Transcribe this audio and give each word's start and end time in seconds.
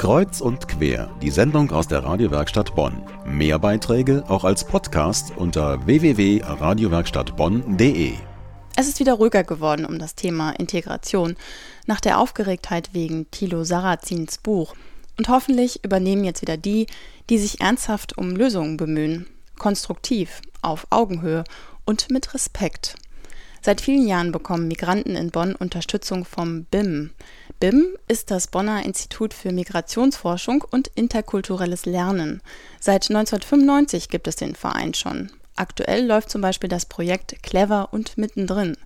Kreuz 0.00 0.40
und 0.40 0.66
quer, 0.66 1.14
die 1.20 1.28
Sendung 1.28 1.70
aus 1.72 1.86
der 1.86 2.02
Radiowerkstatt 2.02 2.74
Bonn. 2.74 3.02
Mehr 3.26 3.58
Beiträge 3.58 4.24
auch 4.28 4.44
als 4.44 4.64
Podcast 4.64 5.34
unter 5.36 5.84
www.radiowerkstattbonn.de. 5.84 8.14
Es 8.76 8.88
ist 8.88 8.98
wieder 8.98 9.12
ruhiger 9.12 9.44
geworden 9.44 9.84
um 9.84 9.98
das 9.98 10.14
Thema 10.14 10.52
Integration 10.52 11.36
nach 11.84 12.00
der 12.00 12.18
Aufgeregtheit 12.18 12.94
wegen 12.94 13.30
Thilo 13.30 13.62
Sarrazins 13.62 14.38
Buch. 14.38 14.74
Und 15.18 15.28
hoffentlich 15.28 15.84
übernehmen 15.84 16.24
jetzt 16.24 16.40
wieder 16.40 16.56
die, 16.56 16.86
die 17.28 17.36
sich 17.36 17.60
ernsthaft 17.60 18.16
um 18.16 18.34
Lösungen 18.34 18.78
bemühen. 18.78 19.26
Konstruktiv, 19.58 20.40
auf 20.62 20.86
Augenhöhe 20.88 21.44
und 21.84 22.10
mit 22.10 22.32
Respekt. 22.32 22.94
Seit 23.60 23.82
vielen 23.82 24.08
Jahren 24.08 24.32
bekommen 24.32 24.68
Migranten 24.68 25.14
in 25.14 25.30
Bonn 25.30 25.54
Unterstützung 25.54 26.24
vom 26.24 26.64
BIM. 26.64 27.10
BIM 27.60 27.98
ist 28.08 28.30
das 28.30 28.46
Bonner 28.46 28.86
Institut 28.86 29.34
für 29.34 29.52
Migrationsforschung 29.52 30.64
und 30.70 30.88
interkulturelles 30.94 31.84
Lernen. 31.84 32.40
Seit 32.80 33.10
1995 33.10 34.08
gibt 34.08 34.26
es 34.28 34.36
den 34.36 34.54
Verein 34.54 34.94
schon. 34.94 35.30
Aktuell 35.56 36.06
läuft 36.06 36.30
zum 36.30 36.40
Beispiel 36.40 36.70
das 36.70 36.86
Projekt 36.86 37.42
Clever 37.42 37.90
und 37.92 38.16
mittendrin. 38.16 38.78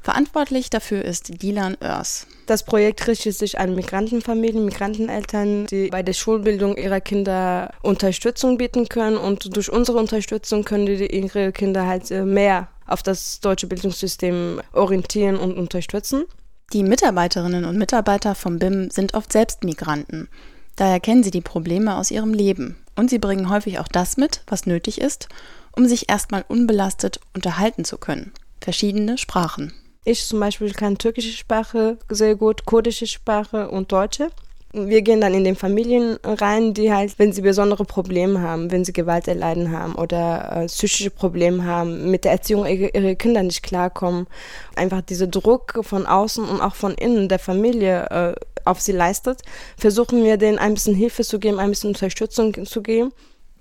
Verantwortlich 0.00 0.70
dafür 0.70 1.04
ist 1.04 1.42
Dilan 1.42 1.76
Oers. 1.82 2.26
Das 2.46 2.64
Projekt 2.64 3.06
richtet 3.06 3.36
sich 3.36 3.58
an 3.58 3.74
Migrantenfamilien, 3.74 4.64
Migranteneltern, 4.64 5.66
die 5.66 5.88
bei 5.88 6.02
der 6.02 6.14
Schulbildung 6.14 6.78
ihrer 6.78 7.02
Kinder 7.02 7.74
Unterstützung 7.82 8.56
bieten 8.56 8.88
können. 8.88 9.18
Und 9.18 9.54
durch 9.54 9.70
unsere 9.70 9.98
Unterstützung 9.98 10.64
können 10.64 10.86
die 10.86 11.06
ihre 11.06 11.52
Kinder 11.52 11.86
halt 11.86 12.10
äh, 12.10 12.24
mehr 12.24 12.68
auf 12.86 13.02
das 13.02 13.40
deutsche 13.40 13.66
Bildungssystem 13.66 14.62
orientieren 14.72 15.36
und 15.36 15.58
unterstützen. 15.58 16.24
Die 16.72 16.84
Mitarbeiterinnen 16.84 17.66
und 17.66 17.76
Mitarbeiter 17.76 18.34
vom 18.34 18.58
BIM 18.58 18.90
sind 18.90 19.12
oft 19.12 19.30
selbst 19.30 19.62
Migranten. 19.62 20.28
Daher 20.76 21.00
kennen 21.00 21.22
sie 21.22 21.30
die 21.30 21.42
Probleme 21.42 21.96
aus 21.96 22.10
ihrem 22.10 22.32
Leben 22.32 22.76
und 22.96 23.10
sie 23.10 23.18
bringen 23.18 23.50
häufig 23.50 23.78
auch 23.78 23.88
das 23.88 24.16
mit, 24.16 24.42
was 24.46 24.64
nötig 24.64 24.98
ist, 24.98 25.28
um 25.76 25.86
sich 25.86 26.08
erstmal 26.08 26.46
unbelastet 26.48 27.20
unterhalten 27.34 27.84
zu 27.84 27.98
können. 27.98 28.32
Verschiedene 28.62 29.18
Sprachen. 29.18 29.74
Ich 30.04 30.26
zum 30.26 30.40
Beispiel 30.40 30.72
kann 30.72 30.96
türkische 30.96 31.32
Sprache 31.32 31.98
sehr 32.08 32.36
gut, 32.36 32.64
kurdische 32.64 33.06
Sprache 33.06 33.70
und 33.70 33.92
deutsche. 33.92 34.30
Wir 34.74 35.02
gehen 35.02 35.20
dann 35.20 35.34
in 35.34 35.44
den 35.44 35.54
Familien 35.54 36.18
rein, 36.24 36.72
die 36.72 36.90
halt, 36.90 37.18
wenn 37.18 37.32
sie 37.32 37.42
besondere 37.42 37.84
Probleme 37.84 38.40
haben, 38.40 38.70
wenn 38.70 38.86
sie 38.86 38.94
Gewalt 38.94 39.28
erleiden 39.28 39.70
haben 39.70 39.94
oder 39.96 40.62
äh, 40.62 40.66
psychische 40.66 41.10
Probleme 41.10 41.64
haben, 41.64 42.10
mit 42.10 42.24
der 42.24 42.32
Erziehung 42.32 42.64
ihrer, 42.64 42.94
ihrer 42.94 43.14
Kinder 43.14 43.42
nicht 43.42 43.62
klarkommen, 43.62 44.26
einfach 44.74 45.02
dieser 45.02 45.26
Druck 45.26 45.80
von 45.82 46.06
außen 46.06 46.48
und 46.48 46.62
auch 46.62 46.74
von 46.74 46.94
innen 46.94 47.28
der 47.28 47.38
Familie 47.38 48.06
äh, 48.08 48.34
auf 48.64 48.80
sie 48.80 48.92
leistet, 48.92 49.42
versuchen 49.76 50.24
wir 50.24 50.38
denen 50.38 50.58
ein 50.58 50.72
bisschen 50.72 50.94
Hilfe 50.94 51.22
zu 51.22 51.38
geben, 51.38 51.58
ein 51.58 51.70
bisschen 51.70 51.88
Unterstützung 51.88 52.64
zu 52.64 52.82
geben. 52.82 53.12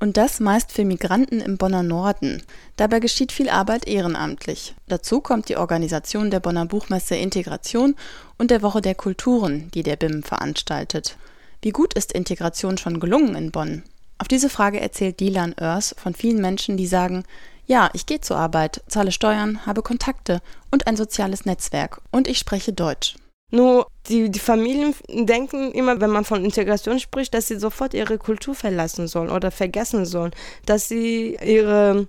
Und 0.01 0.17
das 0.17 0.39
meist 0.39 0.71
für 0.71 0.83
Migranten 0.83 1.41
im 1.41 1.59
Bonner 1.59 1.83
Norden. 1.83 2.41
Dabei 2.75 2.99
geschieht 2.99 3.31
viel 3.31 3.49
Arbeit 3.49 3.87
ehrenamtlich. 3.87 4.73
Dazu 4.87 5.21
kommt 5.21 5.47
die 5.47 5.57
Organisation 5.57 6.31
der 6.31 6.39
Bonner 6.39 6.65
Buchmesse 6.65 7.15
Integration 7.15 7.95
und 8.39 8.49
der 8.49 8.63
Woche 8.63 8.81
der 8.81 8.95
Kulturen, 8.95 9.69
die 9.75 9.83
der 9.83 9.97
BIM 9.97 10.23
veranstaltet. 10.23 11.17
Wie 11.61 11.69
gut 11.69 11.93
ist 11.93 12.13
Integration 12.13 12.79
schon 12.79 12.99
gelungen 12.99 13.35
in 13.35 13.51
Bonn? 13.51 13.83
Auf 14.17 14.27
diese 14.27 14.49
Frage 14.49 14.79
erzählt 14.79 15.19
Dilan 15.19 15.53
Oers 15.61 15.93
von 15.99 16.15
vielen 16.15 16.41
Menschen, 16.41 16.77
die 16.77 16.87
sagen, 16.87 17.23
ja, 17.67 17.91
ich 17.93 18.07
gehe 18.07 18.21
zur 18.21 18.37
Arbeit, 18.37 18.81
zahle 18.87 19.11
Steuern, 19.11 19.67
habe 19.67 19.83
Kontakte 19.83 20.41
und 20.71 20.87
ein 20.87 20.97
soziales 20.97 21.45
Netzwerk 21.45 22.01
und 22.09 22.27
ich 22.27 22.39
spreche 22.39 22.73
Deutsch. 22.73 23.17
Nur 23.51 23.87
die, 24.07 24.29
die 24.31 24.39
Familien 24.39 24.95
denken 25.09 25.71
immer, 25.71 25.99
wenn 26.01 26.09
man 26.09 26.25
von 26.25 26.43
Integration 26.43 26.99
spricht, 26.99 27.33
dass 27.33 27.47
sie 27.47 27.59
sofort 27.59 27.93
ihre 27.93 28.17
Kultur 28.17 28.55
verlassen 28.55 29.07
sollen 29.07 29.29
oder 29.29 29.51
vergessen 29.51 30.05
sollen, 30.05 30.31
dass 30.65 30.87
sie 30.87 31.37
ihre 31.43 32.07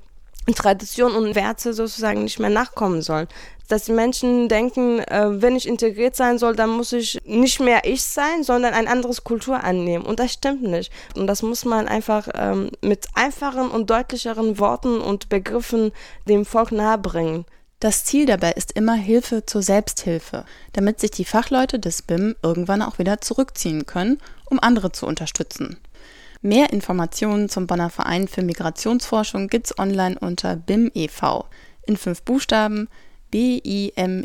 Tradition 0.55 1.15
und 1.15 1.35
Werte 1.35 1.73
sozusagen 1.73 2.25
nicht 2.25 2.41
mehr 2.41 2.51
nachkommen 2.51 3.03
sollen. 3.03 3.29
Dass 3.69 3.85
die 3.85 3.93
Menschen 3.93 4.49
denken, 4.49 4.99
äh, 4.99 5.41
wenn 5.41 5.57
ich 5.57 5.69
integriert 5.69 6.17
sein 6.17 6.39
soll, 6.39 6.57
dann 6.57 6.71
muss 6.71 6.93
ich 6.93 7.21
nicht 7.25 7.61
mehr 7.61 7.83
ich 7.85 8.03
sein, 8.03 8.43
sondern 8.43 8.75
ein 8.75 8.89
anderes 8.89 9.25
Kultur 9.25 9.63
annehmen. 9.63 10.05
Und 10.05 10.19
das 10.19 10.33
stimmt 10.33 10.63
nicht. 10.63 10.93
Und 11.17 11.27
das 11.27 11.43
muss 11.43 11.65
man 11.65 11.89
einfach 11.89 12.29
ähm, 12.35 12.71
mit 12.83 13.07
einfachen 13.15 13.71
und 13.71 13.89
deutlicheren 13.89 14.59
Worten 14.59 15.01
und 15.01 15.29
Begriffen 15.29 15.93
dem 16.29 16.45
Volk 16.45 16.73
nahebringen. 16.73 17.47
Das 17.83 18.05
Ziel 18.05 18.27
dabei 18.27 18.53
ist 18.53 18.71
immer 18.71 18.95
Hilfe 18.95 19.45
zur 19.45 19.61
Selbsthilfe, 19.61 20.45
damit 20.73 21.01
sich 21.01 21.11
die 21.11 21.25
Fachleute 21.25 21.81
des 21.81 22.03
BIM 22.03 22.37
irgendwann 22.41 22.81
auch 22.81 23.01
wieder 23.01 23.21
zurückziehen 23.21 23.87
können, 23.87 24.21
um 24.45 24.61
andere 24.61 24.93
zu 24.93 25.05
unterstützen. 25.05 25.79
Mehr 26.43 26.73
Informationen 26.73 27.49
zum 27.49 27.67
Bonner 27.67 27.91
Verein 27.91 28.29
für 28.29 28.43
Migrationsforschung 28.43 29.49
gibt's 29.49 29.77
online 29.81 30.17
unter 30.17 30.55
BIM 30.55 30.93
e.V. 30.95 31.47
in 31.85 31.97
fünf 31.97 32.23
Buchstaben 32.23 32.89
bimev.de. 33.33 34.23